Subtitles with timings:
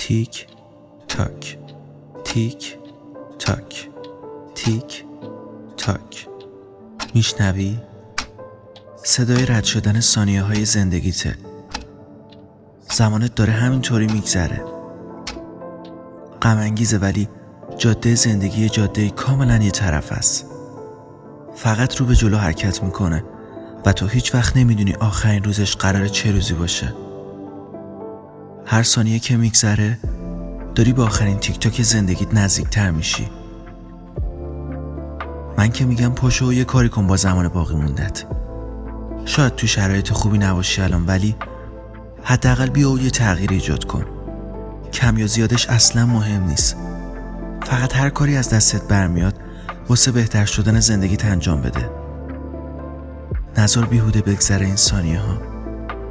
[0.00, 0.46] تیک
[1.08, 1.58] تاک.
[2.24, 2.78] تیک
[3.38, 3.88] تاک.
[4.54, 5.04] تیک
[5.76, 6.28] تاک.
[7.14, 7.78] میشنوی؟
[9.04, 11.38] صدای رد شدن ثانیه های زندگیته
[12.90, 14.64] زمانت داره همینطوری میگذره.
[16.42, 17.28] غم ولی
[17.78, 20.46] جاده زندگی جاده کاملا یه طرف است.
[21.56, 23.24] فقط رو به جلو حرکت می‌کنه
[23.86, 26.94] و تو هیچ وقت نمی‌دونی آخرین روزش قرار چه روزی باشه.
[28.72, 29.98] هر ثانیه که میگذره
[30.74, 33.28] داری به آخرین تیک تاک زندگیت نزدیکتر میشی.
[35.58, 38.24] من که میگم پاشو و یه کاری کن با زمان باقی موندت.
[39.24, 41.36] شاید تو شرایط خوبی نباشی الان ولی
[42.22, 44.04] حداقل بیا و یه تغییر ایجاد کن.
[44.92, 46.76] کم یا زیادش اصلا مهم نیست.
[47.62, 49.34] فقط هر کاری از دستت برمیاد
[49.88, 51.90] واسه بهتر شدن زندگیت انجام بده.
[53.58, 55.38] نظر بیهوده بگذره این ثانیه ها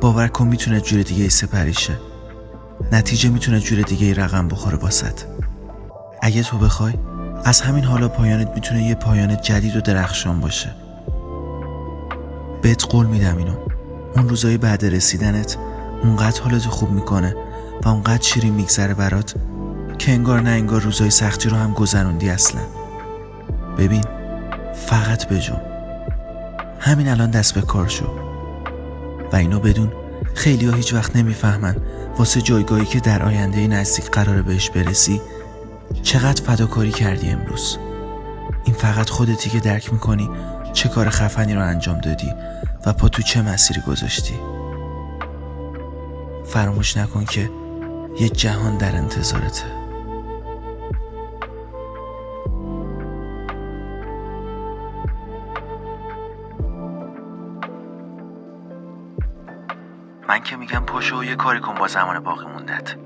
[0.00, 2.09] باور کن می‌تونه جور دیگه ای سپریشه
[2.92, 5.26] نتیجه می‌تونه جور دیگه ای رقم بخوره باست
[6.22, 6.94] اگه تو بخوای
[7.44, 10.70] از همین حالا پایانت می‌تونه یه پایان جدید و درخشان باشه.
[12.62, 13.54] بهت قول میدم اینو.
[14.16, 15.56] اون روزای بعد رسیدنت
[16.02, 17.36] اونقدر حالتو خوب می‌کنه
[17.84, 19.34] و اونقدر شیرین میگذره برات
[19.98, 22.60] که انگار نه انگار روزای سختی رو هم گذروندی اصلا.
[23.78, 24.04] ببین
[24.86, 25.60] فقط بجون
[26.78, 28.06] همین الان دست به کار شو.
[29.32, 29.92] و اینو بدون
[30.34, 31.76] خیلی ها هیچ وقت نمی‌فهمن
[32.18, 35.20] واسه جایگاهی که در آینده نزدیک قراره بهش برسی
[36.02, 37.78] چقدر فداکاری کردی امروز.
[38.64, 40.30] این فقط خودتی که درک می‌کنی
[40.72, 42.32] چه کار خفنی رو انجام دادی
[42.86, 44.34] و پا تو چه مسیری گذاشتی.
[46.46, 47.50] فراموش نکن که
[48.20, 49.79] یه جهان در انتظارته.
[60.30, 62.96] من که میگم پاشو یه کاری کن با زمان باقی موندت.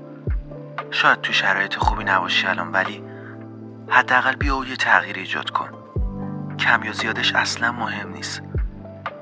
[0.91, 3.03] شاید تو شرایط خوبی نباشی الان ولی
[3.89, 5.69] حداقل بیا و یه تغییر ایجاد کن.
[6.59, 8.41] کم یا زیادش اصلا مهم نیست.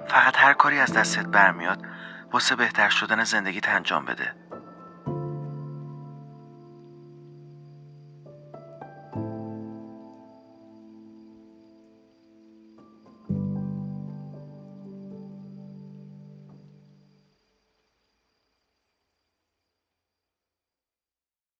[0.07, 1.85] فقط هر کاری از دستت برمیاد
[2.31, 4.35] واسه بهتر شدن زندگیت انجام بده.